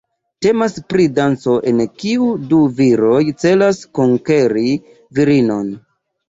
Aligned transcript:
Temas 0.43 0.77
pri 0.93 1.03
danco 1.17 1.53
en 1.71 1.83
kiu 2.03 2.29
du 2.53 2.61
viroj 2.79 3.19
celas 3.45 3.81
konkeri 3.99 4.65
virinon. 5.21 5.71